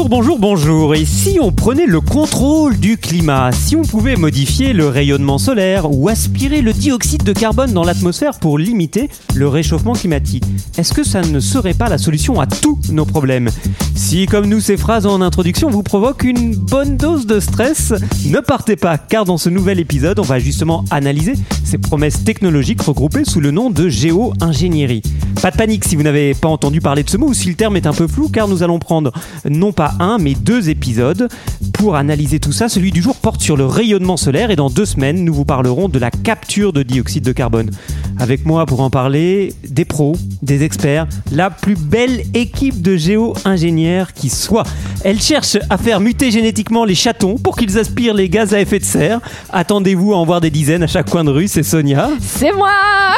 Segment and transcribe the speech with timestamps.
[0.00, 0.94] Bonjour, bonjour, bonjour.
[0.94, 5.92] Et si on prenait le contrôle du climat, si on pouvait modifier le rayonnement solaire
[5.92, 10.44] ou aspirer le dioxyde de carbone dans l'atmosphère pour limiter le réchauffement climatique,
[10.78, 13.50] est-ce que ça ne serait pas la solution à tous nos problèmes?
[13.94, 17.92] Si, comme nous, ces phrases en introduction vous provoquent une bonne dose de stress,
[18.24, 22.80] ne partez pas, car dans ce nouvel épisode, on va justement analyser ces promesses technologiques
[22.80, 25.02] regroupées sous le nom de géo-ingénierie.
[25.42, 27.54] Pas de panique si vous n'avez pas entendu parler de ce mot ou si le
[27.54, 29.12] terme est un peu flou, car nous allons prendre
[29.48, 31.28] non pas un, mais deux épisodes
[31.72, 32.68] pour analyser tout ça.
[32.68, 35.88] Celui du jour porte sur le rayonnement solaire et dans deux semaines, nous vous parlerons
[35.88, 37.70] de la capture de dioxyde de carbone.
[38.18, 44.12] Avec moi pour en parler, des pros, des experts, la plus belle équipe de géo-ingénieurs
[44.12, 44.64] qui soit.
[45.04, 48.78] Elle cherche à faire muter génétiquement les chatons pour qu'ils aspirent les gaz à effet
[48.78, 49.20] de serre.
[49.50, 52.10] Attendez-vous à en voir des dizaines à chaque coin de rue, c'est Sonia.
[52.20, 52.70] C'est moi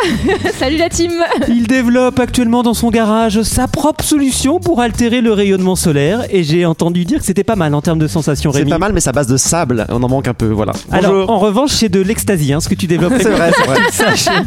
[0.58, 1.12] Salut la team
[1.48, 6.44] Il développe actuellement dans son garage sa propre solution pour altérer le rayonnement solaire et
[6.44, 9.00] j'ai entendu dire que c'était pas mal en termes de sensations C'est pas mal, mais
[9.00, 9.86] ça base de sable.
[9.88, 10.72] On en manque un peu, voilà.
[10.90, 13.14] Alors, en revanche, c'est de l'ecstasy, hein, ce que tu développes.
[13.20, 13.50] C'est vrai,
[13.90, 14.42] c'est vrai.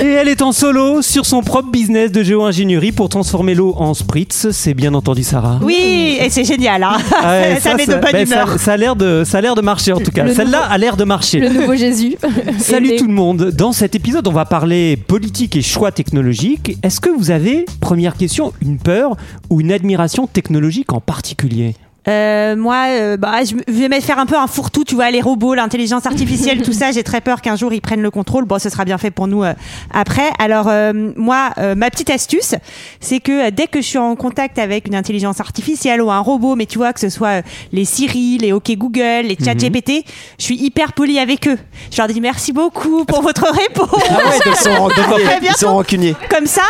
[0.02, 3.92] Et elle est en solo sur son propre business de géo-ingénierie pour transformer l'eau en
[3.94, 4.48] spritz.
[4.52, 5.58] C'est bien entendu, Sarah.
[5.62, 6.82] Oui, et c'est génial.
[6.82, 6.96] Hein.
[7.22, 8.58] Ah ouais, ça, met de ça- bonne ça- humeur.
[8.58, 10.24] ça a l'air de, ça a l'air de marcher en tout cas.
[10.24, 11.40] Le Celle-là nouveau- a l'air de marcher.
[11.40, 12.16] Le nouveau Jésus.
[12.58, 13.50] Salut tout le monde.
[13.56, 16.76] Dans cet épisode, on va parler politique et choix technologiques.
[16.82, 19.16] Est-ce que vous avez, première question, une peur
[19.50, 21.59] ou une admiration technologique en particulier?
[22.08, 25.20] Euh, moi, euh, bah, je vais me faire un peu un fourre-tout, tu vois, les
[25.20, 26.92] robots, l'intelligence artificielle, tout ça.
[26.92, 28.46] J'ai très peur qu'un jour ils prennent le contrôle.
[28.46, 29.52] Bon, ce sera bien fait pour nous euh,
[29.92, 30.30] après.
[30.38, 30.70] Alors,
[31.16, 32.54] moi, ma petite astuce,
[33.00, 36.56] c'est que dès que je suis en contact avec une intelligence artificielle ou un robot,
[36.56, 40.04] mais tu vois, que ce soit les Siri, les OK Google, les Chat GPT,
[40.38, 41.58] je suis hyper polie avec eux.
[41.90, 44.02] Je leur dis merci beaucoup pour votre réponse.
[44.46, 45.24] Ils sont rancuniers.
[45.24, 46.16] Très Ils sont rancuniers.
[46.30, 46.62] comme ça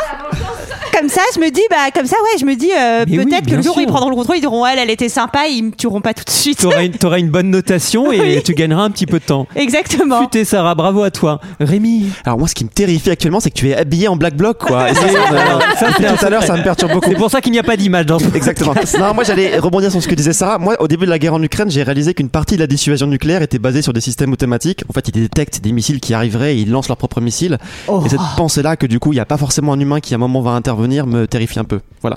[1.00, 3.24] comme ça je me dis bah comme ça ouais je me dis euh, Mais oui,
[3.26, 3.82] peut-être que bien le jour où sûr.
[3.88, 6.24] ils prendront le contrôle ils diront elle elle était sympa ils me tueront pas tout
[6.24, 9.24] de suite T'auras une, t'auras une bonne notation et tu gagneras un petit peu de
[9.24, 9.46] temps.
[9.56, 11.40] exactement Putain, Sarah, bravo à toi.
[11.58, 14.36] Rémi, Alors, moi, ce qui me terrifie actuellement, c'est que tu es habillé en black
[14.36, 14.90] bloc, quoi.
[14.90, 17.10] Et ça, ça me- Ça, c'est un tout à l'heure, ça me perturbe beaucoup.
[17.10, 18.74] c'est pour ça qu'il n'y a pas d'image dans ce Exactement.
[18.98, 20.58] Non, moi j'allais rebondir sur ce que disait Sarah.
[20.58, 23.06] Moi, au début de la guerre en Ukraine, j'ai réalisé qu'une partie de la dissuasion
[23.06, 24.84] nucléaire était basée sur des systèmes automatiques.
[24.88, 27.58] En fait, ils détectent des missiles qui arriveraient et ils lancent leurs propres missiles.
[28.04, 30.16] Et cette pensée-là que du coup, il n'y a pas forcément un humain qui à
[30.16, 31.80] un moment va intervenir me terrifie un peu.
[32.02, 32.16] Voilà.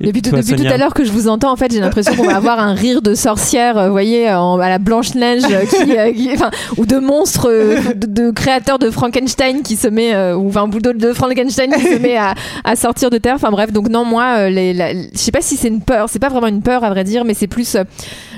[0.00, 1.78] Depuis, tout- toi, depuis tout Sonia à l'heure que je vous entends, en fait, j'ai
[1.78, 5.44] l'impression qu'on va avoir un rire de sorcière, euh, vous voyez, en- à la Blanche-Neige,
[5.48, 9.76] euh, qui, euh, qui- enfin, ou de monstre, euh, de, de créateur de Frankenstein qui
[9.76, 12.34] se met, euh, ou enfin, boulot de Frankenstein qui se met à,
[12.64, 13.36] à sortir de terre.
[13.36, 14.50] Enfin bref, donc non, moi, euh,
[15.12, 17.24] je sais pas si c'est une peur, c'est pas vraiment une peur à vrai dire,
[17.24, 17.84] mais c'est plus euh,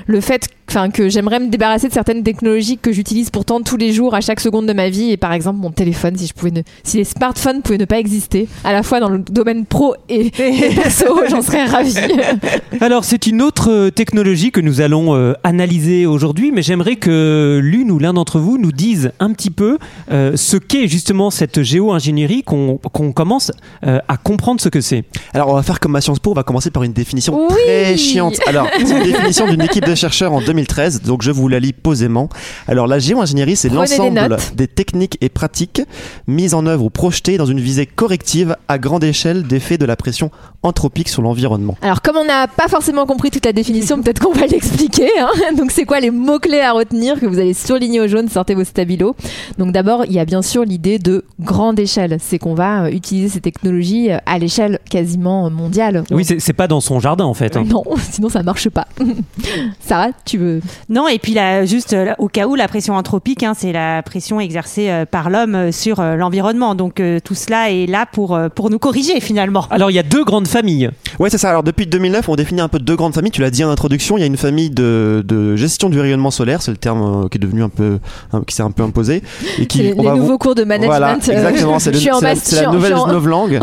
[0.07, 3.93] le fait enfin que j'aimerais me débarrasser de certaines technologies que j'utilise pourtant tous les
[3.93, 6.51] jours à chaque seconde de ma vie et par exemple mon téléphone si je pouvais
[6.51, 9.95] ne si les smartphones pouvaient ne pas exister à la fois dans le domaine pro
[10.09, 10.31] et, et
[10.75, 11.95] perso j'en serais ravie
[12.81, 17.61] Alors, c'est une autre euh, technologie que nous allons euh, analyser aujourd'hui, mais j'aimerais que
[17.63, 19.79] l'une ou l'un d'entre vous nous dise un petit peu
[20.11, 23.53] euh, ce qu'est justement cette géo-ingénierie, qu'on qu'on commence
[23.87, 25.05] euh, à comprendre ce que c'est.
[25.35, 27.55] Alors, on va faire comme à Sciences Po, on va commencer par une définition Oui.
[27.65, 28.39] très chiante.
[28.47, 31.73] Alors, c'est une définition d'une équipe de chercheurs en 2013, donc je vous la lis
[31.73, 32.29] posément.
[32.69, 35.83] Alors, la géo-ingénierie, c'est l'ensemble des techniques et pratiques
[36.27, 39.97] mises en œuvre ou projetées dans une visée corrective à grande échelle d'effets de la
[39.97, 40.31] pression
[40.63, 41.77] anthropique sur l'environnement.
[41.83, 45.55] alors comme on n'a pas forcément compris toute la définition peut-être qu'on va l'expliquer hein.
[45.57, 48.29] donc c'est quoi les mots clés à retenir que vous allez surligner au jaune?
[48.29, 49.17] Sortez vos stabilos
[49.59, 52.91] donc d'abord il y a bien sûr l'idée de grande échelle c'est qu'on va euh,
[52.91, 57.25] utiliser ces technologies euh, à l'échelle quasiment mondiale Oui, c'est c'est pas dans son jardin
[57.25, 57.57] en fait.
[57.57, 57.65] hein.
[57.69, 58.87] non sinon ça marche pas
[59.81, 60.52] Sarah tu veux
[60.89, 64.03] non et puis là juste euh, au cas où la pression anthropique hein, c'est la
[64.03, 68.07] pression exercée euh, par l'homme euh, sur euh, l'environnement donc euh, tout cela est là
[68.11, 70.91] pour euh, pour nous corriger finalement Alors, il y a deux grandes familles.
[71.19, 71.51] Ouais, c'est ça.
[71.51, 73.31] Alors, depuis 2009, on définit un peu deux grandes familles.
[73.31, 76.31] Tu l'as dit en introduction, il y a une famille de, de gestion du rayonnement
[76.31, 77.99] solaire, c'est le terme euh, qui est devenu un peu,
[78.33, 79.23] un- qui s'est un peu imposé.
[79.59, 81.79] Et qui, c'est les, on les va vous- nouveaux cours de management Voilà, exactement.
[81.79, 82.97] C'est je le- suis en c'est la, mas- c'est je suis la en- nouvelle je
[82.97, 83.59] suis en- novlangue.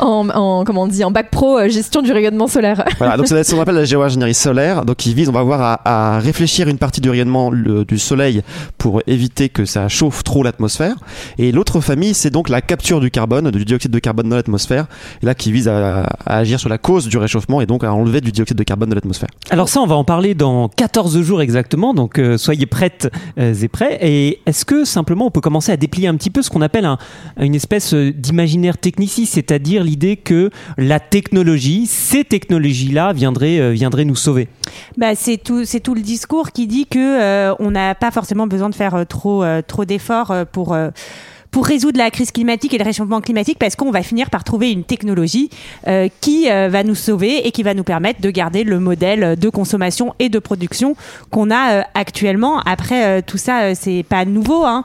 [0.00, 3.16] en, en, en- comment on dit en bac pro euh, gestion du rayonnement solaire Voilà,
[3.16, 5.42] donc ça va être ce qu'on appelle la géo-ingénierie solaire, donc qui vise, on va
[5.42, 8.42] voir, à, à réfléchir une partie du rayonnement du soleil
[8.78, 10.96] pour éviter que ça chauffe trop l'atmosphère.
[11.38, 14.86] Et l'autre famille, c'est donc la capture du carbone, du dioxyde de carbone dans l'atmosphère,
[15.22, 18.32] là qui vise à, agir sur la cause du réchauffement et donc à enlever du
[18.32, 19.28] dioxyde de carbone de l'atmosphère.
[19.50, 23.08] Alors ça, on va en parler dans 14 jours exactement, donc euh, soyez prêtes
[23.38, 23.98] euh, et prêts.
[24.02, 26.84] Et est-ce que simplement on peut commencer à déplier un petit peu ce qu'on appelle
[26.86, 26.98] un-
[27.40, 34.16] une espèce euh, d'imaginaire techniciste, c'est-à-dire l'idée que la technologie, ces technologies-là viendraient, viendraient nous
[34.16, 34.48] sauver?
[34.96, 38.46] Bah, c'est tout, c'est tout le discours qui dit que euh, on n'a pas forcément
[38.46, 40.76] besoin de faire euh, trop, euh, trop d'efforts pour.
[41.56, 44.72] Pour résoudre la crise climatique et le réchauffement climatique, parce qu'on va finir par trouver
[44.72, 45.48] une technologie
[45.86, 49.38] euh, qui euh, va nous sauver et qui va nous permettre de garder le modèle
[49.38, 50.96] de consommation et de production
[51.30, 52.60] qu'on a euh, actuellement.
[52.66, 54.66] Après, tout ça, c'est pas nouveau.
[54.66, 54.84] Hein.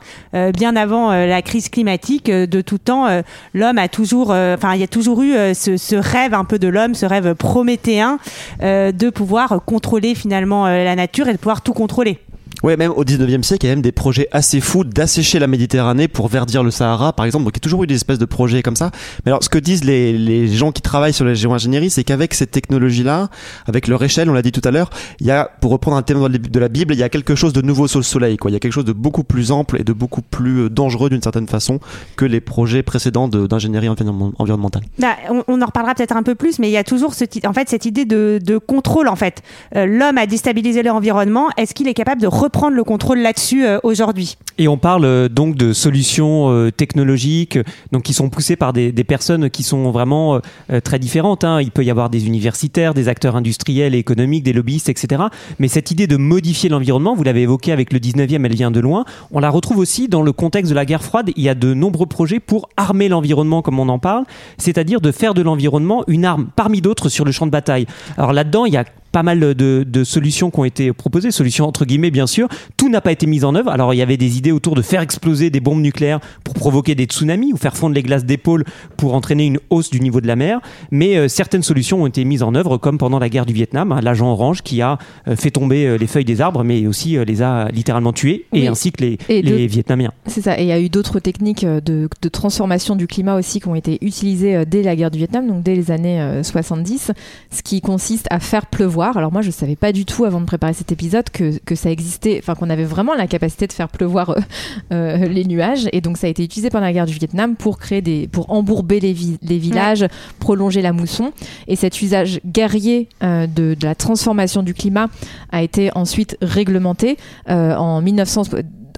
[0.53, 3.21] Bien avant la crise climatique, de tout temps,
[3.53, 6.69] l'homme a toujours, enfin, il y a toujours eu ce, ce rêve un peu de
[6.69, 8.17] l'homme, ce rêve prométhéen
[8.61, 12.19] de pouvoir contrôler finalement la nature et de pouvoir tout contrôler.
[12.63, 15.47] Ouais, même au 19e siècle, il y a même des projets assez fous d'assécher la
[15.47, 17.45] Méditerranée pour verdir le Sahara, par exemple.
[17.45, 18.91] Donc, il y a toujours eu des espèces de projets comme ça.
[19.25, 22.51] Mais alors, ce que disent les, gens qui travaillent sur la géo-ingénierie, c'est qu'avec cette
[22.51, 23.29] technologie-là,
[23.67, 26.01] avec leur échelle, on l'a dit tout à l'heure, il y a, pour reprendre un
[26.03, 28.51] thème de la Bible, il y a quelque chose de nouveau sur le soleil, quoi.
[28.51, 31.09] Il y a quelque chose de beaucoup plus ample et de beaucoup plus euh, dangereux
[31.09, 31.79] d'une certaine façon
[32.15, 34.83] que les projets précédents de- d'ingénierie environnement- environnementale.
[34.99, 35.15] Bah,
[35.47, 37.13] on, en reparlera peut-être un peu plus, mais il y a toujours
[37.45, 39.07] en fait, cette idée de, de contrôle.
[39.07, 39.41] En fait,
[39.75, 41.47] Euh, l'homme a déstabilisé l'environnement.
[41.57, 45.29] Est-ce qu'il est capable de reprendre le contrôle là-dessus euh, aujourd'hui Et on parle euh,
[45.29, 47.57] donc de solutions euh, technologiques,
[47.93, 50.39] donc qui sont poussées par des, personnes qui sont vraiment
[50.83, 51.43] très différentes.
[51.43, 51.59] hein.
[51.59, 55.23] Il peut y avoir des universitaires, des acteurs industriels et économiques, des lobbyistes, etc.
[55.59, 58.79] Mais cette idée de modifier l'environnement, vous l'avez évoqué avec le 19e, elle vient de
[58.79, 59.05] loin.
[59.31, 61.31] On la retrouve aussi dans le contexte de la guerre froide.
[61.35, 64.25] Il y a de nombreux projets pour armer l'environnement, comme on en parle,
[64.57, 67.87] c'est-à-dire de faire de l'environnement une arme parmi d'autres sur le champ de bataille.
[68.17, 71.67] Alors là-dedans, il y a pas mal de, de solutions qui ont été proposées, solutions
[71.67, 72.47] entre guillemets bien sûr.
[72.77, 73.69] Tout n'a pas été mis en œuvre.
[73.69, 76.95] Alors il y avait des idées autour de faire exploser des bombes nucléaires pour provoquer
[76.95, 78.63] des tsunamis ou faire fondre les glaces des pôles
[78.97, 80.59] pour entraîner une hausse du niveau de la mer.
[80.91, 83.91] Mais euh, certaines solutions ont été mises en œuvre, comme pendant la guerre du Vietnam,
[83.91, 84.97] hein, l'agent orange qui a
[85.27, 88.67] euh, fait tomber euh, les feuilles des arbres, mais aussi les a littéralement tués, et
[88.67, 90.11] ainsi que les, Vietnamiens.
[90.25, 90.59] C'est ça.
[90.59, 93.75] Et il y a eu d'autres techniques de, de transformation du climat aussi qui ont
[93.75, 97.11] été utilisées dès la guerre du Vietnam, donc dès les années euh, 70,
[97.51, 99.00] ce qui consiste à faire pleuvoir.
[99.09, 101.89] Alors moi, je savais pas du tout avant de préparer cet épisode que, que ça
[101.91, 104.35] existait, enfin qu'on avait vraiment la capacité de faire pleuvoir euh,
[104.93, 105.87] euh, les nuages.
[105.93, 108.51] Et donc ça a été utilisé pendant la guerre du Vietnam pour créer des, pour
[108.51, 110.05] embourber les, vi- les villages,
[110.39, 111.31] prolonger la mousson.
[111.67, 115.07] Et cet usage guerrier euh, de, de la transformation du climat
[115.51, 118.43] a été ensuite réglementé en 1900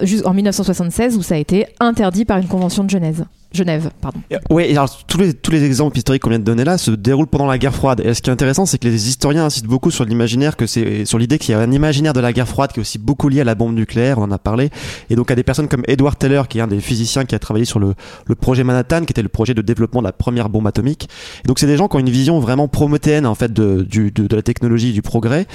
[0.01, 3.25] juste en 1976 où ça a été interdit par une convention de Genève.
[3.53, 4.19] Genève, pardon.
[4.49, 7.27] Oui, alors tous les, tous les exemples historiques qu'on vient de donner là se déroulent
[7.27, 8.01] pendant la guerre froide.
[8.03, 11.05] Et ce qui est intéressant, c'est que les historiens insistent beaucoup sur l'imaginaire, que c'est
[11.05, 13.29] sur l'idée qu'il y a un imaginaire de la guerre froide qui est aussi beaucoup
[13.29, 14.69] lié à la bombe nucléaire, on en a parlé,
[15.09, 17.39] et donc à des personnes comme Edward Teller, qui est un des physiciens qui a
[17.39, 17.93] travaillé sur le,
[18.25, 21.07] le projet Manhattan, qui était le projet de développement de la première bombe atomique.
[21.43, 24.11] Et donc c'est des gens qui ont une vision vraiment prométhéenne en fait de, du,
[24.11, 25.45] de, de la technologie du progrès.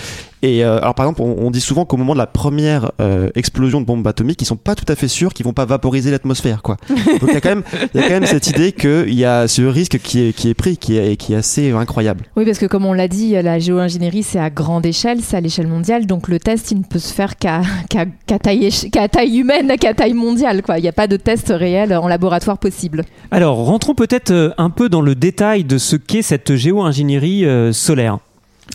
[0.43, 3.29] Et euh, alors par exemple, on, on dit souvent qu'au moment de la première euh,
[3.35, 6.11] explosion de bombe atomique, ils sont pas tout à fait sûrs qu'ils vont pas vaporiser
[6.11, 6.77] l'atmosphère, quoi.
[6.89, 7.63] Donc il y a quand même
[7.95, 10.49] il y a quand même cette idée qu'il y a ce risque qui est, qui
[10.49, 12.25] est pris, qui est, qui est assez incroyable.
[12.37, 15.41] Oui, parce que comme on l'a dit, la géo-ingénierie, c'est à grande échelle, c'est à
[15.41, 16.07] l'échelle mondiale.
[16.07, 19.73] Donc le test, il ne peut se faire qu'à qu'à- qu'à taille, qu'à taille humaine,
[19.81, 20.63] qu'à taille mondiale.
[20.63, 20.79] quoi.
[20.79, 23.03] Il n'y a pas de test réel en laboratoire possible.
[23.31, 27.73] Alors rentrons peut-être euh, un peu dans le détail de ce qu'est cette géo-ingénierie euh,
[27.73, 28.19] solaire.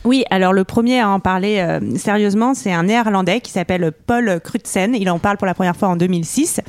[0.06, 4.42] Oui, alors le premier à en parler euh, sérieusement, c'est un néerlandais qui s'appelle Paul
[4.44, 4.96] Crutzen.
[4.96, 6.60] Il en parle pour la première fois en 2006.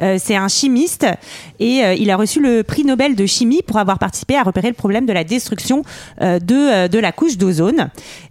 [0.00, 1.06] Euh, c'est un chimiste
[1.60, 4.68] et euh, il a reçu le prix Nobel de chimie pour avoir participé à repérer
[4.68, 5.82] le problème de la destruction
[6.20, 7.90] de, de la couche d'ozone.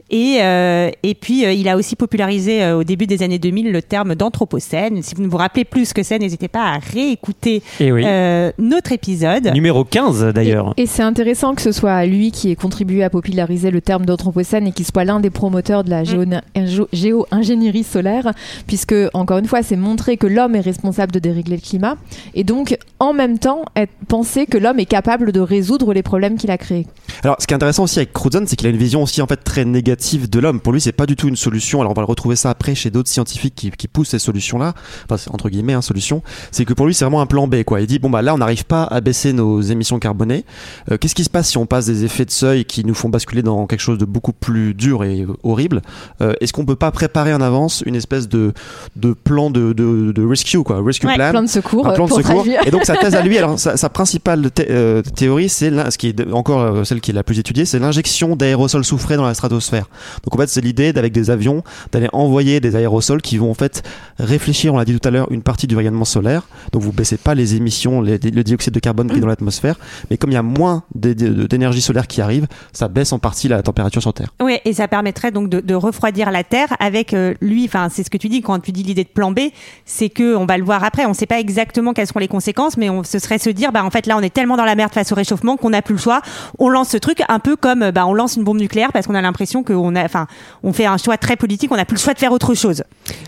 [0.10, 3.72] Et, euh, et puis, euh, il a aussi popularisé euh, au début des années 2000
[3.72, 5.02] le terme d'anthropocène.
[5.04, 8.04] Si vous ne vous rappelez plus ce que c'est, n'hésitez pas à réécouter Et oui.
[8.06, 9.52] euh, notre épisode.
[9.54, 10.74] Numéro 15 d'ailleurs.
[10.78, 14.06] Et, et c'est intéressant que ce soit lui qui ait contribué à populariser le terme
[14.06, 16.24] d'anthropocène et qu'il soit l'un des promoteurs de la géo-
[16.56, 18.32] géo- géo-ingénierie solaire,
[18.68, 21.96] puisque, encore une fois, c'est montrer que l'homme est responsable de dérégler le climat,
[22.34, 26.38] et donc, en même temps, être- penser que l'homme est capable de résoudre les problèmes
[26.38, 26.88] qu'il a créés.
[27.24, 29.28] Alors, ce qui est intéressant aussi avec Crutzen, c'est qu'il a une vision aussi en
[29.28, 30.60] fait très négative de l'homme.
[30.60, 31.80] Pour lui, c'est pas du tout une solution.
[31.82, 34.74] Alors, on va le retrouver ça après chez d'autres scientifiques qui, qui poussent ces solutions-là.
[35.06, 36.22] Enfin, c'est entre guillemets, hein, solution.
[36.52, 37.82] C'est que pour lui, c'est vraiment un plan B, quoi.
[37.82, 40.46] Il dit bon bah là, on n'arrive pas à baisser nos émissions carbonées.
[40.92, 43.10] Euh, Qu'est-ce qui se passe si on passe des effets de seuil qui nous font
[43.10, 45.82] basculer dans quelque chose de beaucoup plus dur et euh, horrible?
[46.22, 48.54] Euh, Est-ce qu'on peut pas préparer en avance une espèce de
[48.96, 51.88] de plan de de, de rescue, quoi, rescue Ouais, plan Plein de secours.
[51.88, 52.36] un plan euh, de pour secours.
[52.36, 52.66] traduire.
[52.68, 56.08] Et donc sa thèse à lui, alors sa, sa principale euh, théorie, c'est ce qui
[56.10, 59.34] est encore euh, celle qui est la plus étudiée, c'est l'injection d'aérosols soufrés dans la
[59.34, 59.86] stratosphère.
[60.24, 63.54] Donc en fait, c'est l'idée d'avec des avions d'aller envoyer des aérosols qui vont en
[63.54, 63.84] fait
[64.20, 66.44] réfléchir, on l'a dit tout à l'heure, une partie du rayonnement solaire.
[66.72, 69.76] Donc vous baissez pas les émissions, les- le dioxyde de carbone qui est dans l'atmosphère,
[70.10, 73.48] mais comme il y a moins d'é- d'énergie solaire qui arrive, ça baisse en partie
[73.48, 74.34] la température sur Terre.
[74.42, 77.66] Oui, et ça permettrait donc de, de refroidir la Terre avec euh, lui.
[77.66, 79.40] Enfin, c'est ce que tu dis quand tu dis l'idée de plan B,
[79.86, 81.06] c'est que on va le voir après.
[81.06, 83.72] On ne sait pas exactement quelles seront les conséquences, mais on ce serait se dire,
[83.72, 85.82] bah en fait là, on est tellement dans la merde face au réchauffement qu'on n'a
[85.82, 86.22] plus le choix.
[86.60, 89.08] On lance ce truc un peu comme euh, bah on lance une bombe nucléaire parce
[89.08, 90.28] qu'on a l'impression qu'on a, enfin,
[90.64, 91.72] on fait un choix très politique.
[91.72, 92.84] On n'a plus le choix de faire autre chose.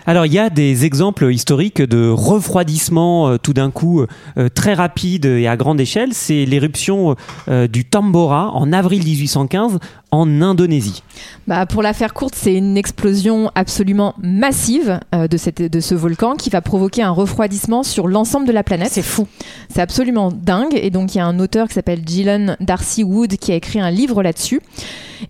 [0.06, 4.06] Alors il y a des exemples historiques de refroidissement euh, tout d'un coup
[4.38, 6.13] euh, très rapide et à grande échelle.
[6.13, 7.15] C'est l'éruption
[7.48, 9.79] du Tambora en avril 1815
[10.11, 11.03] en Indonésie.
[11.47, 15.95] Bah, pour la faire courte, c'est une explosion absolument massive euh, de, cette, de ce
[15.95, 18.89] volcan qui va provoquer un refroidissement sur l'ensemble de la planète.
[18.91, 19.27] C'est fou.
[19.69, 20.73] C'est absolument dingue.
[20.81, 23.79] Et donc, il y a un auteur qui s'appelle Gillen Darcy Wood qui a écrit
[23.79, 24.61] un livre là-dessus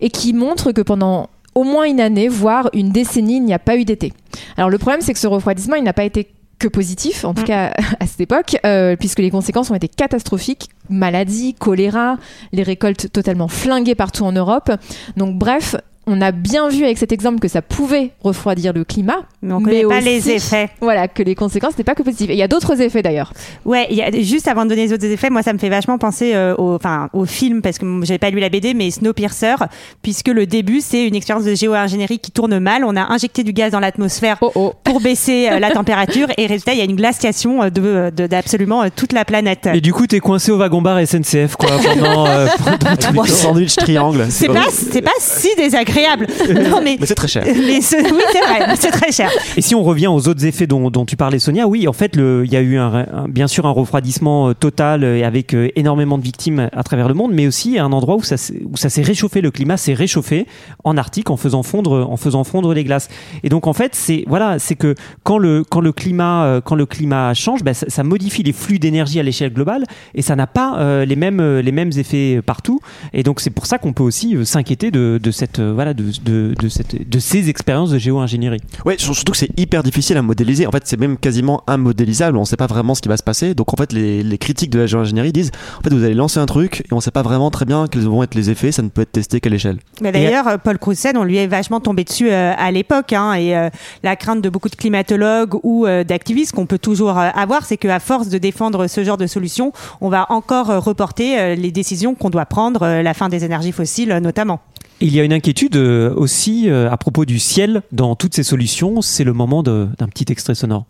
[0.00, 3.58] et qui montre que pendant au moins une année, voire une décennie, il n'y a
[3.58, 4.12] pas eu d'été.
[4.56, 6.28] Alors, le problème, c'est que ce refroidissement, il n'a pas été
[6.60, 7.46] que positif, en tout Mm.
[7.46, 10.68] cas à cette époque, euh, puisque les conséquences ont été catastrophiques.
[10.88, 12.18] Maladies, choléra,
[12.52, 14.70] les récoltes totalement flinguées partout en Europe.
[15.16, 15.74] Donc bref,
[16.10, 19.62] on a bien vu avec cet exemple que ça pouvait refroidir le climat, Mais on
[19.62, 20.68] connaît pas aussi, les effets.
[20.80, 22.30] Voilà, que les conséquences n'étaient pas que positives.
[22.30, 23.32] Et il y a d'autres effets d'ailleurs.
[23.64, 25.68] Ouais, il y a, juste avant de donner les autres effets, moi ça me fait
[25.68, 29.56] vachement penser euh, au, film parce que j'avais pas lu la BD, mais Snowpiercer,
[30.02, 32.84] puisque le début c'est une expérience de géo-ingénierie qui tourne mal.
[32.84, 34.72] On a injecté du gaz dans l'atmosphère Oh oh.
[34.84, 38.26] pour baisser euh, la température et résultat il y a une glaciation euh, de de-
[38.26, 39.68] d'absolument toute la planète.
[39.72, 43.26] Et du coup, t'es coincé au wagon-bar SNCF quoi, pendant, euh, pendant tous les Le
[43.26, 44.26] sandwich triangle.
[44.30, 45.99] C'est pas c'est pas si désagréable.
[46.70, 47.44] Non mais Mais c'est très cher.
[47.46, 49.30] mais ce- oui c'est vrai, c'est très cher.
[49.56, 52.12] Et si on revient aux autres effets dont, dont tu parlais, Sonia, oui, en fait,
[52.16, 55.54] il y a eu un, un- bien sûr un refroidissement euh, total euh, et avec
[55.54, 58.60] euh, énormément de victimes à travers le monde, mais aussi un endroit où ça, s'est-
[58.70, 60.46] où ça s'est réchauffé, le climat s'est réchauffé
[60.84, 63.08] en Arctique en faisant fondre, en faisant fondre les glaces.
[63.42, 66.86] Et donc en fait, c'est voilà, c'est que quand le quand le climat quand le
[66.86, 70.46] climat change, bah, ça, ça modifie les flux d'énergie à l'échelle globale et ça n'a
[70.46, 72.80] pas euh, les mêmes les mêmes effets partout.
[73.12, 76.54] Et donc c'est pour ça qu'on peut aussi s'inquiéter de, de cette voilà de, de,
[76.60, 78.60] de cette de ces expériences de géo-ingénierie.
[78.98, 80.66] Sur- surtout que c'est hyper difficile à modéliser.
[80.66, 82.36] En fait, c'est même quasiment immodélisable.
[82.36, 83.54] On sait pas vraiment ce qui va se passer.
[83.54, 86.38] Donc, en fait, les, les critiques de la géo-ingénierie disent en fait, vous allez lancer
[86.38, 88.72] un truc et on sait pas vraiment très bien quels vont être les effets.
[88.72, 89.78] Ça ne peut être testé qu'à l'échelle.
[90.02, 93.56] Mais d'ailleurs, Paul Croussen, on lui est vachement tombé dessus euh, à l'époque, hein, et
[93.56, 93.70] euh,
[94.02, 98.00] la crainte de beaucoup de climatologues ou euh, d'activistes qu'on peut toujours avoir, c'est qu'à
[98.00, 99.72] force de défendre ce genre de solution,
[100.02, 104.60] on va encore reporter les décisions qu'on doit prendre, la fin des énergies fossiles notamment.
[105.02, 108.42] Il y a une inquiétude euh, aussi euh, à propos du ciel dans toutes ces
[108.42, 109.00] solutions.
[109.00, 110.84] C'est le moment d'un petit extrait sonore.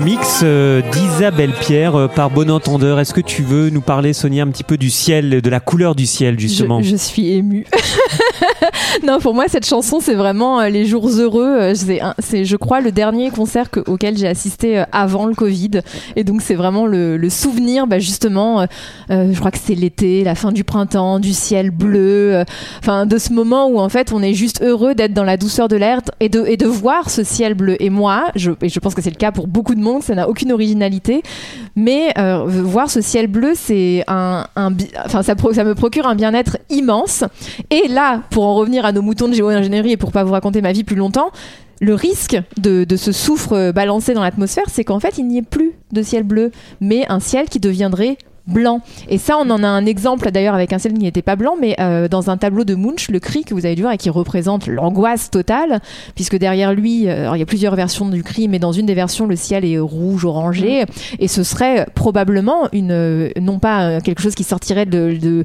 [0.00, 3.00] Remix euh, d'Isabelle Pierre euh, par Bon Entendeur.
[3.00, 5.94] Est-ce que tu veux nous parler, Sonia, un petit peu du ciel, de la couleur
[5.94, 6.82] du ciel, justement?
[6.82, 7.64] Je, je suis émue.
[9.06, 11.72] non, pour moi, cette chanson, c'est vraiment euh, les jours heureux.
[12.18, 15.80] C'est, je crois, le dernier concert que- auquel j'ai assisté avant le Covid.
[16.14, 18.66] Et donc, c'est vraiment le, le souvenir, bah, justement,
[19.10, 22.34] euh, je crois que c'est l'été, la fin du printemps, du ciel bleu.
[22.34, 22.44] euh,
[22.80, 25.68] Enfin, de ce moment où, en fait, on est juste heureux d'être dans la douceur
[25.68, 27.82] de l'air et de, et de voir ce ciel bleu.
[27.82, 30.14] Et moi, je, et je pense que c'est le cas pour beaucoup de monde, ça
[30.14, 31.22] n'a aucune originalité.
[31.74, 34.46] Mais euh, voir ce ciel bleu, c'est un,
[35.04, 37.24] enfin ça me procure un bien-être immense.
[37.70, 40.62] Et là, pour en revenir à nos moutons de géo-ingénierie et pour pas vous raconter
[40.62, 41.30] ma vie plus longtemps,
[41.80, 45.38] le risque de, de ce soufre euh, balancé dans l'atmosphère, c'est qu'en fait, il n'y
[45.38, 46.50] ait plus de ciel bleu,
[46.80, 48.16] mais un ciel qui deviendrait
[48.46, 48.80] blanc.
[49.08, 51.54] Et ça, on en a un exemple d'ailleurs avec un ciel qui n'était pas blanc,
[51.60, 53.98] mais euh, dans un tableau de Munch, le cri que vous avez dû voir et
[53.98, 55.80] qui représente l'angoisse totale,
[56.14, 58.86] puisque derrière lui, euh, alors, il y a plusieurs versions du cri, mais dans une
[58.86, 60.84] des versions, le ciel est rouge, orangé,
[61.18, 65.44] et ce serait probablement une, euh, non pas euh, quelque chose qui sortirait de, de,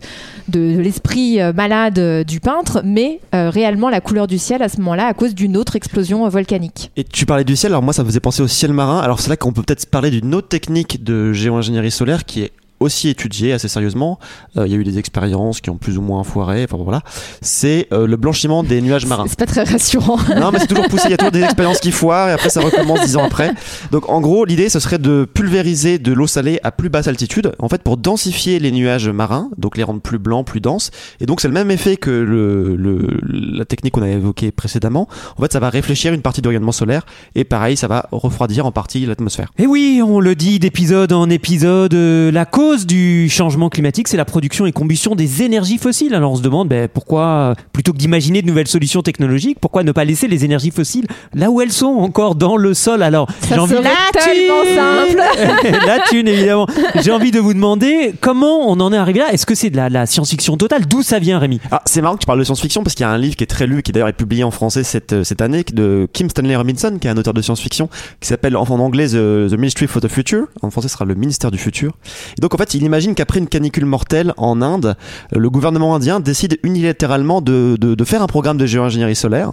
[0.50, 4.70] de l'esprit euh, malade euh, du peintre, mais euh, réellement la couleur du ciel à
[4.70, 6.92] ce moment-là à cause d'une autre explosion euh, volcanique.
[6.98, 9.00] Et tu parlais du ciel, alors moi ça me faisait penser au ciel marin.
[9.00, 12.52] Alors c'est là qu'on peut peut-être parler d'une autre technique de géo-ingénierie solaire qui est
[12.82, 14.20] aussi étudié assez sérieusement.
[14.58, 16.66] Euh, Il y a eu des expériences qui ont plus ou moins foiré.
[16.70, 17.02] Enfin voilà.
[17.42, 19.26] C'est euh, le blanchiment des nuages marins.
[19.30, 20.18] C'est pas très rassurant.
[20.42, 21.04] Non, mais c'est toujours poussé.
[21.06, 23.52] Il y a toujours des expériences qui foirent et après ça recommence dix ans après.
[23.92, 27.52] Donc en gros, l'idée ce serait de pulvériser de l'eau salée à plus basse altitude,
[27.60, 30.90] en fait pour densifier les nuages marins, donc les rendre plus blancs, plus denses.
[31.20, 33.20] Et donc c'est le même effet que le, le-
[33.58, 35.08] la technique qu'on a évoquée précédemment.
[35.38, 38.66] En fait, ça va réfléchir une partie du rayonnement solaire et pareil, ça va refroidir
[38.66, 39.52] en partie l'atmosphère.
[39.60, 44.18] Et oui, on le dit d'épisode en épisode, euh, la cause du changement climatique, c'est
[44.18, 46.16] la production et combustion des énergies fossiles.
[46.16, 49.92] Alors on se demande ben, pourquoi, plutôt que d'imaginer de nouvelles solutions technologiques, pourquoi ne
[49.92, 53.04] pas laisser les énergies fossiles là où elles sont, encore dans le sol?
[53.04, 54.76] Alors Ça j'ai envie serait La tellement thune
[55.70, 55.78] simple.
[55.86, 56.68] la thune évidemment.
[57.02, 59.32] J'ai envie de vous demander comment on en est arrivé là.
[59.32, 60.88] Est-ce que c'est de la, la science-fiction totale?
[60.88, 61.60] D'où ça vient, Rémi?
[61.72, 63.44] Ah, c'est marrant que tu parles de science-fiction parce qu'il y a un livre qui
[63.44, 66.30] est très lu, qui d'ailleurs est publié en français cette, euh, cette année, de Kim
[66.30, 69.58] Stanley Robinson, qui est un auteur de science-fiction, qui s'appelle en en anglais The, The
[69.58, 70.46] Ministry for the Future.
[70.62, 71.94] En français, ce sera le ministère du futur.
[72.38, 74.96] Et donc, en fait, il imagine qu'après une canicule mortelle en Inde,
[75.32, 79.52] le gouvernement indien décide unilatéralement de, de, faire un programme de géo-ingénierie solaire.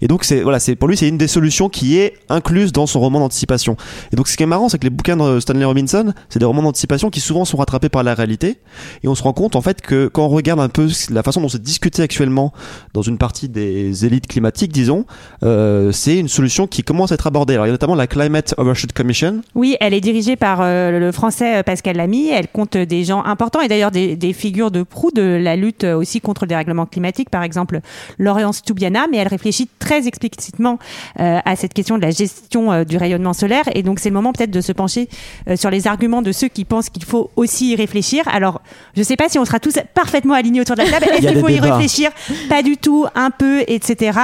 [0.00, 2.86] Et donc, c'est, voilà, c'est, pour lui, c'est une des solutions qui est incluse dans
[2.86, 3.76] son roman d'anticipation.
[4.12, 6.44] Et donc, ce qui est marrant, c'est que les bouquins de Stanley Robinson, c'est des
[6.44, 8.58] romans d'anticipation qui souvent sont rattrapés par la réalité.
[9.02, 11.40] Et on se rend compte, en fait, que quand on regarde un peu la façon
[11.40, 12.52] dont c'est discuté actuellement
[12.94, 15.04] dans une partie des élites climatiques, disons,
[15.42, 17.54] euh, c'est une solution qui commence à être abordée.
[17.54, 19.42] Alors, il y a notamment la Climate Overshoot Commission.
[19.54, 22.30] Oui, elle est dirigée par euh, le français euh, Pascal Lamy.
[22.48, 26.20] Compte des gens importants et d'ailleurs des, des figures de proue de la lutte aussi
[26.20, 27.80] contre le dérèglement climatique, par exemple
[28.18, 30.78] Laurence Toubiana, mais elle réfléchit très explicitement
[31.20, 33.64] euh, à cette question de la gestion euh, du rayonnement solaire.
[33.74, 35.08] Et donc c'est le moment peut-être de se pencher
[35.48, 38.24] euh, sur les arguments de ceux qui pensent qu'il faut aussi y réfléchir.
[38.28, 38.60] Alors,
[38.94, 41.06] je ne sais pas si on sera tous parfaitement alignés autour de la table.
[41.12, 42.10] Est-ce qu'il faut y réfléchir
[42.48, 44.18] Pas du tout, un peu, etc.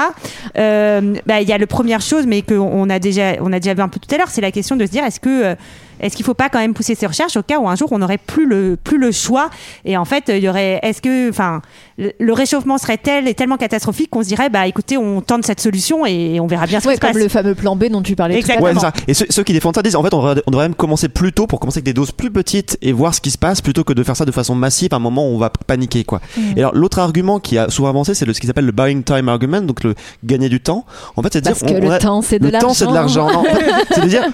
[0.57, 3.75] Euh, bah, Il y a la première chose, mais qu'on a déjà, on a déjà
[3.75, 5.55] vu un peu tout à l'heure, c'est la question de se dire est-ce que euh,
[6.01, 8.03] est-ce qu'il faut pas quand même pousser ces recherches au cas où un jour on
[8.15, 9.51] n'aurait plus le plus le choix
[9.85, 11.63] et en fait il y aurait est-ce que enfin
[11.99, 15.61] le, réchauffement serait tel et tellement catastrophique qu'on se dirait bah écoutez on tente cette
[15.61, 17.13] solution et on verra bien ce Ouais, qui se passe.
[17.13, 18.81] comme le fameux plan B dont tu parlais tout à Exactement.
[18.83, 18.93] l'heure.
[18.97, 19.05] Ouais.
[19.09, 21.09] Et ceux, ceux qui défendent ça disent en fait on devrait, on devrait même commencer
[21.09, 23.61] plus tôt pour commencer avec des doses plus petites et voir ce qui se passe
[23.61, 26.05] plutôt que de faire ça de façon massive à un moment où on va paniquer
[26.05, 26.21] quoi.
[26.57, 29.03] Et alors l'autre argument qui a souvent avancé c'est le, ce qui s'appelle le buying
[29.05, 29.95] time argument donc le
[30.25, 30.85] gagner du temps.
[31.17, 32.59] En fait c'est de Parce dire que on- le on a- temps, c'est de le
[32.59, 33.27] temps c'est de l'argent.
[33.29, 33.45] l'argent.
[33.93, 34.25] C'est de dire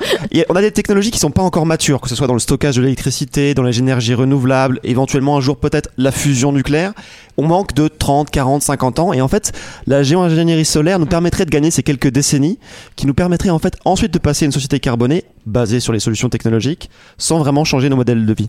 [0.48, 2.76] on a des technologies qui sont pas encore matures que ce soit dans le stockage
[2.76, 6.92] de l'électricité, dans les énergies renouvelables, éventuellement un jour peut-être la fusion nucléaire.
[7.36, 9.52] On manque de 30, 40, 50 ans et en fait
[9.86, 12.58] la géo-ingénierie solaire nous permettrait de gagner ces quelques décennies
[12.96, 16.00] qui nous permettraient en fait ensuite de passer à une société carbonée basée sur les
[16.00, 18.48] solutions technologiques sans vraiment changer nos modèles de vie.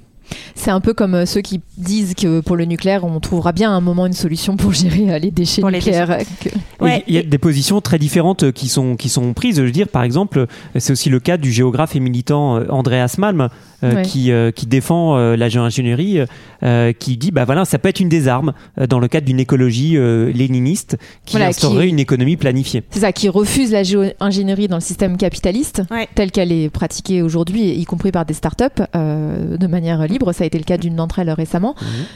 [0.56, 3.72] C'est un peu comme euh, ceux qui disent que pour le nucléaire, on trouvera bien
[3.72, 6.18] à un moment une solution pour gérer euh, les déchets Pour les nucléaires.
[6.40, 7.04] que- Ouais.
[7.08, 9.58] Il y a des positions très différentes euh, qui sont, qui sont prises.
[9.58, 13.50] Je veux dire, par exemple, c'est aussi le cas du géographe et militant Andreas Malm,
[13.84, 14.02] euh, Ouais.
[14.04, 16.20] qui, euh, qui défend euh, la géo-ingénierie,
[16.64, 19.26] euh, qui dit bah voilà, ça peut être une des armes euh, dans le cadre
[19.26, 22.84] d'une écologie euh, léniniste qui Voilà, instaurerait qui- une économie planifiée.
[22.92, 26.08] C'est ça, qui refuse la géo-ingénierie dans le système capitaliste, Ouais.
[26.14, 28.66] telle qu'elle est pratiquée aujourd'hui, y compris par des startups,
[28.96, 30.21] euh, de manière libre.
[30.34, 31.76] Ça a été le cas d'une d'entre elles récemment,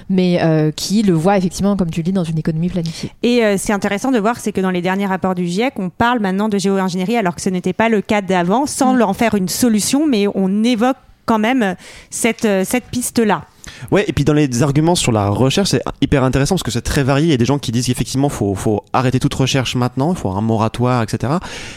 [0.10, 3.12] mais euh, qui le voit effectivement, comme tu le dis, dans une économie planifiée.
[3.24, 5.90] Et euh, c'est intéressant de voir, c'est que dans les derniers rapports du GIEC, on
[5.90, 9.36] parle maintenant de géo-ingénierie alors que ce n'était pas le cas d'avant, sans en faire
[9.36, 11.74] une solution, mais on évoque quand même euh,
[12.10, 13.44] cette, cette piste-là.
[13.92, 16.82] Ouais, et puis dans les arguments sur la recherche, c'est hyper intéressant parce que c'est
[16.82, 17.28] très varié.
[17.28, 20.18] Il y a des gens qui disent qu'effectivement, faut, faut arrêter toute recherche maintenant, il
[20.18, 21.34] faut un moratoire, etc.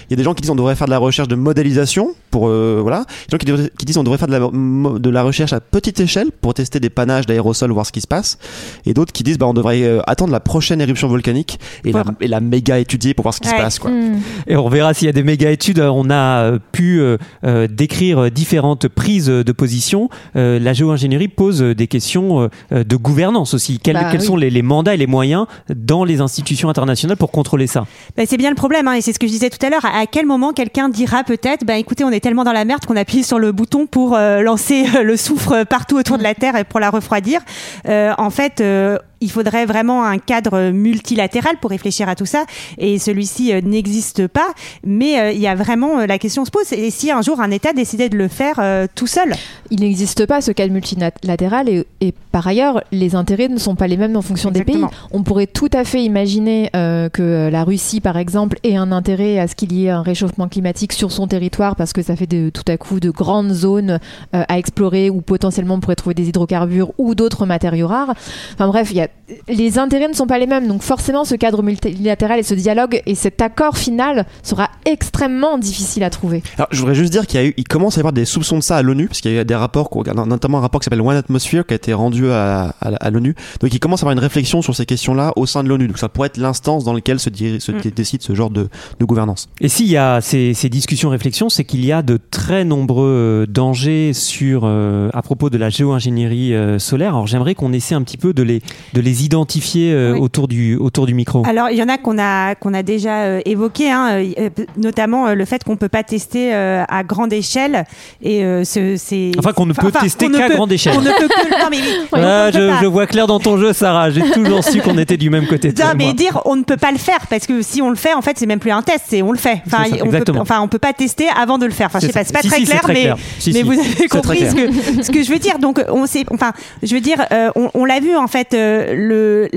[0.09, 2.11] Il y a des gens qui disent on devrait faire de la recherche de modélisation
[2.31, 3.05] pour, euh, voilà.
[3.29, 5.53] Il y a des gens qui, disent on devrait faire de la, de la recherche
[5.53, 8.39] à petite échelle pour tester des panaches d'aérosols, voir ce qui se passe.
[8.87, 12.05] Et d'autres qui disent bah on devrait euh, attendre la prochaine éruption volcanique et, la,
[12.21, 13.57] et la méga étudier pour voir ce qui Ouais.
[13.57, 13.91] se passe, quoi.
[13.91, 14.21] Mm.
[14.47, 15.81] Et on verra s'il y a des méga études.
[15.81, 20.11] On a euh, pu euh, euh, décrire euh, différentes prises de position.
[20.37, 23.79] Euh, la géo-ingénierie pose euh, des questions euh, euh, de gouvernance aussi.
[23.79, 24.27] Quels, Bah quels oui.
[24.27, 27.87] sont les, les mandats et les moyens dans les institutions internationales pour contrôler ça?
[28.17, 29.85] Ben, c'est bien le problème, hein, et c'est ce que je disais tout à l'heure.
[29.87, 32.97] À quel moment quelqu'un dira peut-être, ben écoutez, on est tellement dans la merde qu'on
[32.97, 36.65] appuie sur le bouton pour euh, lancer le soufre partout autour de la Terre et
[36.65, 37.41] pour la refroidir.
[37.89, 42.45] Euh, en fait, euh, il faudrait vraiment un cadre multilatéral pour réfléchir à tout ça,
[42.79, 44.49] et celui-ci euh, n'existe pas.
[44.85, 47.41] Mais euh, il y a vraiment euh, la question se pose et si un jour
[47.41, 48.61] un État décidait de le faire
[48.95, 49.35] tout seul?
[49.71, 53.87] Il n'existe pas ce cadre multilatéral et, et par ailleurs, les intérêts ne sont pas
[53.87, 54.85] les mêmes en fonction des pays.
[55.13, 59.39] On pourrait tout à fait imaginer euh, que la Russie, par exemple, ait un intérêt
[59.39, 62.27] à ce qu'il y ait un réchauffement climatique sur son territoire parce que ça fait
[62.27, 63.99] de, tout à coup de grandes zones
[64.35, 68.15] euh, à explorer où potentiellement on pourrait trouver des hydrocarbures ou d'autres matériaux rares.
[68.55, 69.08] Enfin bref, il y a-
[69.49, 70.67] les intérêts ne sont pas les mêmes.
[70.69, 76.03] Donc forcément, ce cadre multilatéral et ce dialogue et cet accord final sera extrêmement difficile
[76.03, 76.43] à trouver.
[76.57, 78.25] Alors, je voudrais juste dire qu'il y a eu, il commence à y avoir des
[78.25, 79.91] soupçons de ça à l'ONU, parce qu'il y a eu des rapports,
[80.27, 83.35] notamment un rapport qui s'appelle One Atmosphere, qui a été rendu à, à, à l'ONU.
[83.61, 85.89] Donc, il commence à y avoir une réflexion sur ces questions-là au sein de l'ONU.
[85.89, 87.91] Donc, ça pourrait être l'instance dans laquelle se, diri- se Mm.
[87.95, 88.69] décide ce genre de,
[88.99, 89.49] de gouvernance.
[89.61, 93.07] Et s'il y a ces, ces discussions, réflexions, c'est qu'il y a de très nombreux
[93.07, 97.11] euh, dangers sur, euh, à propos de la géo-ingénierie euh, solaire.
[97.11, 98.63] Alors j'aimerais qu'on essaie un petit peu de les,
[98.95, 100.21] de les identifier euh, Oui.
[100.21, 101.43] autour, du, autour du micro.
[101.47, 104.49] Alors, il y en a qu'on a qu'on a déjà euh, évoqué, hein, euh, euh,
[104.77, 107.85] notamment le fait qu'on peut pas tester à grande échelle
[108.23, 110.95] et ce- c'est Enfin, qu'on ne peut tester qu'on ne qu'à grande échelle.
[110.95, 113.59] qu'on ne peut que- non mais oui, on Ah, ne je, vois clair dans ton
[113.59, 114.11] jeu, Sarah.
[114.11, 115.69] J'ai toujours su qu'on était du même côté.
[115.69, 116.13] Non, mais moi.
[116.15, 118.39] dire on ne peut pas le faire parce que si on le fait, en fait,
[118.39, 119.63] c'est même plus un test, c'est on le fait.
[119.67, 121.87] Enfin, ça, on peut, enfin, on peut pas tester avant de le faire.
[121.87, 123.13] Enfin, je sais pas, c'est pas Si, très si, clair, très mais.
[123.39, 125.59] Si, vous avez compris ce que ce que je veux dire.
[125.59, 128.88] Donc, on sait, enfin, je veux dire, euh, on, on l'a vu en fait, euh,
[128.95, 129.49] le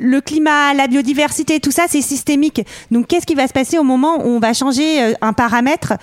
[0.00, 2.62] le climat, la biodiversité, tout ça, c'est systémique.
[2.90, 5.94] Donc, qu'est-ce qui va se passer au moment où on va changer euh, un paramètre?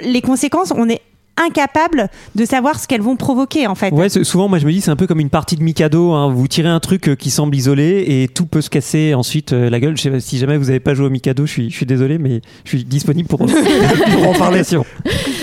[0.00, 1.02] Les conséquences, on est
[1.36, 3.92] incapable de savoir ce qu'elles vont provoquer en fait.
[3.92, 6.12] Ouais, souvent, moi, je me dis, c'est un peu comme une partie de Mikado.
[6.12, 6.30] hein.
[6.32, 9.70] Vous tirez un truc euh, qui semble isolé et tout peut se casser ensuite euh,
[9.70, 9.96] la gueule.
[9.96, 11.86] Je sais pas, si jamais vous n'avez pas joué au Mikado, je suis, je suis
[11.86, 14.62] désolé, mais je suis disponible pour, pour en parler.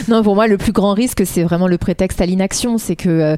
[0.08, 2.78] Non, pour moi, le plus grand risque, c'est vraiment le prétexte à l'inaction.
[2.78, 3.36] C'est que euh,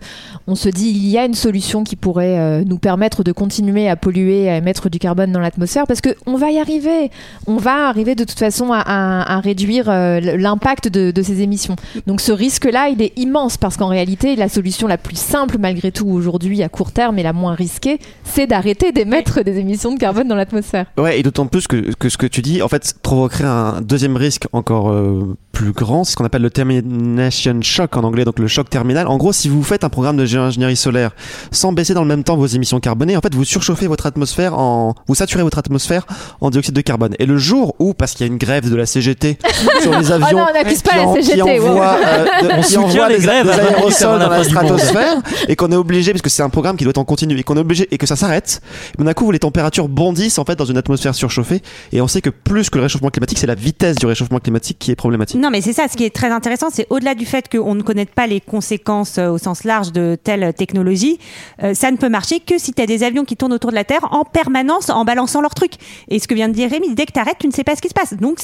[0.47, 3.89] on se dit il y a une solution qui pourrait euh, nous permettre de continuer
[3.89, 7.09] à polluer, à émettre du carbone dans l'atmosphère, parce que on va y arriver.
[7.47, 11.41] On va arriver de toute façon à, à- à réduire euh, l'impact de, de ces
[11.41, 11.75] émissions.
[12.07, 15.91] Donc ce risque-là, il est immense parce qu'en réalité, la solution la plus simple, malgré
[15.91, 19.99] tout, aujourd'hui à court terme et la moins risquée, c'est d'arrêter d'émettre des émissions de
[19.99, 20.87] carbone dans l'atmosphère.
[20.97, 24.17] Ouais, et d'autant plus que, que ce que tu dis, en fait, provoquerait un deuxième
[24.17, 28.39] risque encore euh, plus grand, c'est ce qu'on appelle le termination shock en anglais, donc
[28.39, 29.07] le choc terminal.
[29.07, 31.11] En gros, si vous faites un programme de géo-ingénierie solaire
[31.51, 34.57] sans baisser dans le même temps vos émissions carbonées, en fait, vous surchauffez votre atmosphère
[34.57, 36.05] en, vous saturez votre atmosphère
[36.39, 37.15] en dioxyde de carbone.
[37.19, 39.37] Et le jour où, parce qu'il y a une grève de la CGT
[39.81, 41.67] sur les avions, Oh non, on n'accuse pas qui la CGT, qui wow.
[41.67, 45.15] envoie, euh, de- On qui envoie les des, grèves des avant aérosols dans la stratosphère
[45.47, 47.43] et qu'on est obligé, parce que c'est un programme qui doit être en continu, et
[47.43, 48.61] qu'on est obligé et que ça s'arrête,
[48.97, 51.61] d'un coup les températures bondissent en fait dans une atmosphère surchauffée,
[51.91, 54.77] et on sait que plus que le réchauffement climatique, c'est la vitesse du réchauffement climatique
[54.79, 55.40] qui est problématique.
[55.41, 55.87] Non, mais c'est ça.
[55.87, 59.17] Ce qui est très intéressant, c'est au-delà du fait qu'on ne connaît pas les conséquences
[59.17, 61.17] euh, au sens large de telle technologie,
[61.63, 63.75] euh, ça ne peut marcher que si tu as des avions qui tournent autour de
[63.75, 65.73] la Terre en permanence en balançant leurs trucs.
[66.09, 67.75] Et ce que vient de dire Rémi, dès que tu arrêtes, tu ne sais pas
[67.75, 68.13] ce qui se passe.
[68.13, 68.37] Donc,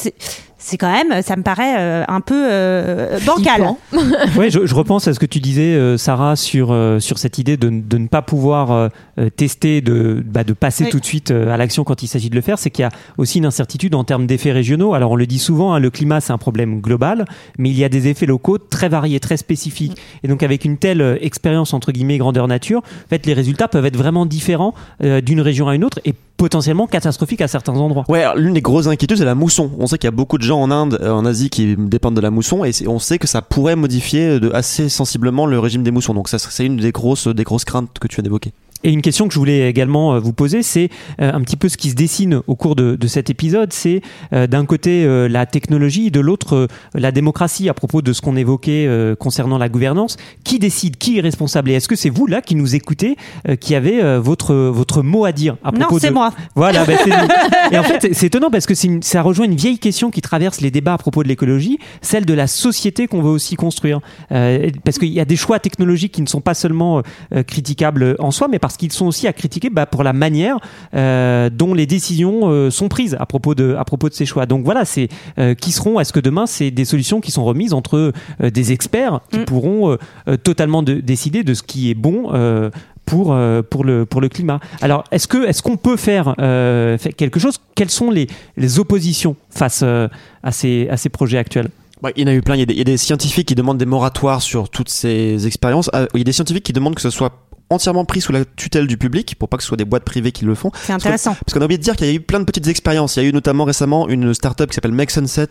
[0.60, 3.75] c'est quand même, ça me paraît euh, un peu euh, bancal.
[4.36, 7.38] Ouais, je, je repense à ce que tu disais, euh, Sarah, sur, euh, sur cette
[7.38, 8.89] idée de, de ne pas pouvoir euh, euh,
[9.36, 10.89] tester, de, bah, de passer Oui.
[10.91, 12.60] tout de suite euh, à l'action quand il s'agit de le faire.
[12.60, 14.93] C'est qu'il y a aussi une incertitude en termes d'effets régionaux.
[14.93, 17.25] Alors, on le dit souvent, hein, le climat, c'est un problème global,
[17.58, 19.97] mais il y a des effets locaux très variés, très spécifiques.
[20.23, 23.67] Et donc, avec une telle euh, expérience, entre guillemets, grandeur nature, en fait, les résultats
[23.67, 27.73] peuvent être vraiment différents euh, d'une région à une autre et potentiellement catastrophiques à certains
[27.73, 28.06] endroits.
[28.10, 29.71] Ouais, l'une des grosses inquiétudes, c'est la mousson.
[29.80, 32.15] On sait qu'il y a beaucoup de gens en Inde, euh, en Asie, qui dépendent
[32.15, 35.82] de la mousson, et on sait que ça pourrait modifier de, assez sensiblement le régime
[35.82, 36.13] des moussons.
[36.13, 38.51] Donc ça, c'est une des grosses, des grosses craintes que tu viens d'évoquer.
[38.83, 41.67] Et une question que je voulais également euh, vous poser, c'est euh, un petit peu
[41.67, 43.73] ce qui se dessine au cours de, de cet épisode.
[43.73, 44.01] C'est
[44.33, 48.87] euh, d'un côté la technologie, de l'autre la démocratie à propos de ce qu'on évoquait
[49.19, 50.17] concernant la gouvernance.
[50.43, 51.71] Qui décide Qui est responsable?
[51.71, 53.15] Et est-ce que c'est vous là qui nous écoutez,
[53.59, 56.13] qui avez votre votre mot à dire à propos Non, c'est de...
[56.13, 56.31] moi.
[56.55, 57.11] Voilà, bah, c'est.
[57.75, 60.21] Et en fait, c'est- étonnant parce que c'est une- ça rejoint une vieille question qui
[60.21, 63.99] traverse les débats à propos de l'écologie, celle de la société qu'on veut aussi construire.
[64.31, 67.01] Euh, parce qu'il y a des choix technologiques qui ne sont pas seulement
[67.47, 70.58] critiquables en soi, mais parce qu'ils sont aussi à critiquer bah, pour la manière
[70.93, 74.45] euh, dont les décisions euh, sont prises à propos de à propos de ces choix.
[74.45, 75.08] Donc voilà, c'est
[75.39, 75.99] euh, qui seront.
[75.99, 79.45] Est-ce que demain c'est des solutions qui sont remises entre euh, des experts qui Mm.
[79.45, 79.97] pourront
[80.43, 82.69] totalement de- décider de ce qui est bon euh,
[83.06, 83.38] pour,
[83.69, 84.60] pour, le, pour le climat.
[84.82, 87.60] Alors, est-ce qu'on peut faire, euh, quelque chose?
[87.75, 88.27] Quelles sont les,
[88.58, 90.10] les oppositions face euh,
[90.43, 91.69] à, ces, à ces projets actuels?
[92.03, 92.56] Ouais, il y en a eu plein.
[92.56, 94.89] Il y, a des, il y a des scientifiques qui demandent des moratoires sur toutes
[94.89, 95.89] ces expériences.
[96.13, 98.88] Il y a des scientifiques qui demandent que ce soit entièrement pris sous la tutelle
[98.88, 100.71] du public pour pas que ce soit des boîtes privées qui le font.
[100.86, 101.36] C'est intéressant.
[101.36, 103.15] Parce qu'on a oublié de dire qu'il y a eu plein de petites expériences.
[103.17, 105.47] Il y a eu notamment récemment une startup qui s'appelle Make Sunset,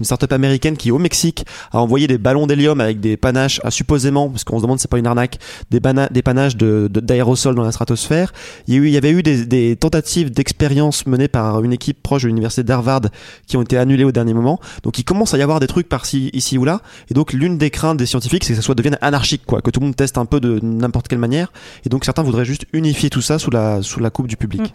[0.00, 3.70] une startup américaine qui au Mexique a envoyé des ballons d'hélium avec des panaches à
[3.70, 5.38] supposément, parce qu'on se demande si c'est pas une arnaque,
[5.70, 8.32] des, panaches de, de- d'aérosols dans la stratosphère.
[8.66, 11.72] Il y, a eu, il y avait eu des, des tentatives d'expérience menées par une
[11.72, 13.02] équipe proche de l'université d'Harvard
[13.46, 14.58] qui ont été annulées au dernier moment.
[14.82, 16.80] Donc il commence à y avoir des trucs par-ci, ici ou là.
[17.10, 19.70] Et donc l'une des craintes des scientifiques, c'est que ça soit devienne anarchique, quoi, que
[19.70, 21.52] tout le monde teste un peu de n'importe quelle manière.
[21.84, 24.74] Et donc certains voudraient juste unifier tout ça sous la, sous la coupe du public.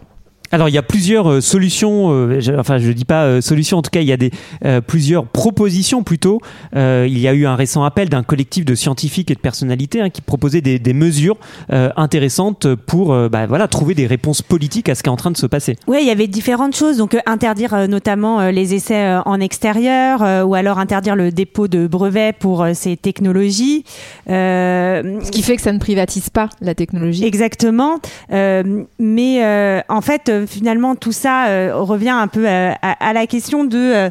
[0.52, 3.78] Alors il y a plusieurs euh, solutions, euh, je- enfin je dis pas euh, solutions,
[3.78, 4.30] en tout cas il y a des
[4.64, 6.40] euh, plusieurs propositions plutôt.
[6.74, 10.00] Euh, il y a eu un récent appel d'un collectif de scientifiques et de personnalités
[10.00, 11.36] hein, qui proposait des, des mesures
[11.72, 15.16] euh, intéressantes pour euh, bah, voilà trouver des réponses politiques à ce qui est en
[15.16, 15.76] train de se passer.
[15.86, 16.96] Oui, il y avait différentes choses.
[16.98, 21.16] Donc, euh, interdire euh, notamment euh, les essais euh, en extérieur euh, ou alors interdire
[21.16, 23.84] le dépôt de brevets pour euh, ces technologies.
[24.30, 27.24] Euh, Ce qui fait que ça ne privatise pas la technologie.
[27.24, 27.98] Exactement.
[28.32, 33.12] Euh, mais euh, en fait, euh, finalement, tout ça euh, revient un peu euh, à,
[33.12, 34.10] la question de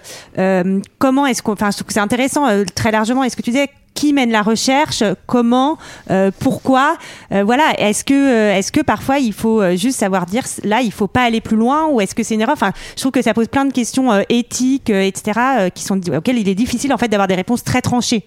[1.00, 1.54] comment est-ce qu'on.
[1.54, 3.24] Enfin, c'est intéressant très largement.
[3.24, 5.78] Est-ce que tu disais qui mène la recherche Comment
[6.40, 6.98] Pourquoi
[7.32, 7.74] Voilà.
[7.78, 11.40] Est-ce que est-ce que parfois il faut juste savoir dire là il faut pas aller
[11.40, 12.54] plus loin ou est-ce que c'est une erreur?
[12.54, 15.70] Enfin, je trouve que ça pose plein de questions éthiques, etc.
[15.74, 18.26] qui sont auxquelles il est difficile en fait d'avoir des réponses très tranchées.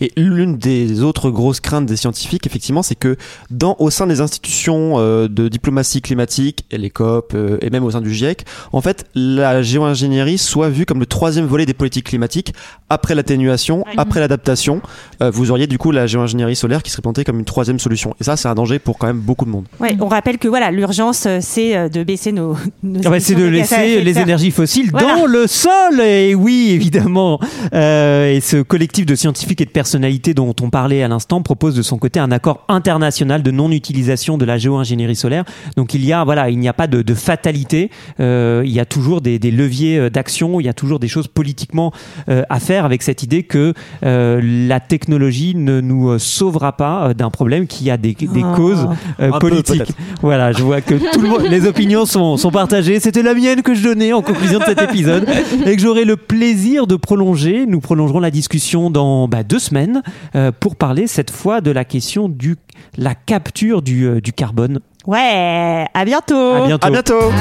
[0.00, 3.16] Et l'une des autres grosses craintes des scientifiques, effectivement, c'est que
[3.50, 7.84] dans, au sein des institutions euh, de diplomatie climatique, et les COP, euh, et même
[7.84, 11.74] au sein du GIEC, en fait, la géo-ingénierie soit vue comme le troisième volet des
[11.74, 12.54] politiques climatiques,
[12.90, 14.80] après l'atténuation, après l'adaptation.
[15.22, 18.14] Euh, vous auriez du coup la géo-ingénierie solaire qui serait présentée comme une troisième solution.
[18.20, 19.64] Et ça, c'est un danger pour quand même beaucoup de monde.
[19.80, 22.56] Ouais, on rappelle que voilà, l'urgence c'est de baisser nos.
[22.82, 25.16] nos Ah bah, c'est de laisser les énergies fossiles Voilà.
[25.16, 26.00] dans le sol.
[26.00, 27.40] Et oui, évidemment.
[27.74, 31.74] Euh, et ce collectif de scientifiques et de personnalités dont on parlait à l'instant propose
[31.74, 35.44] de son côté un accord international de non-utilisation de la géo-ingénierie solaire.
[35.76, 37.90] Donc il y a voilà, il n'y a pas de, de fatalité.
[38.20, 40.60] Euh, il y a toujours des, des leviers euh, d'action.
[40.60, 41.92] Il y a toujours des choses politiquement
[42.30, 47.30] euh, à faire avec cette idée que euh, la technologie ne nous sauvera pas d'un
[47.30, 48.54] problème qui a des, des Oh.
[48.54, 48.88] causes
[49.20, 49.82] euh, peu, politiques.
[50.22, 53.00] Voilà, je vois que tout le monde, les opinions sont, sont partagées.
[53.00, 55.26] C'était la mienne que je donnais en conclusion de cet épisode
[55.66, 57.66] et que j'aurai le plaisir de prolonger.
[57.66, 60.02] Nous prolongerons la discussion dans bah, deux deux semaines
[60.34, 62.56] euh, pour parler cette fois de la question de
[62.98, 64.80] la capture du, euh, du, carbone.
[65.06, 65.86] Ouais.
[65.94, 66.52] À bientôt.
[66.52, 66.86] À bientôt.
[66.86, 67.32] À bientôt.